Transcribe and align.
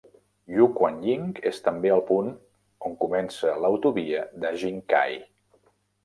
Yuquanying 0.59 1.25
és 1.49 1.57
també 1.65 1.91
el 1.97 2.01
punt 2.07 2.31
on 2.89 2.95
comença 3.03 3.51
l'autovia 3.65 4.23
de 4.47 4.51
Jingkai. 4.63 5.15